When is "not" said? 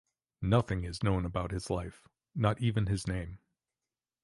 2.33-2.59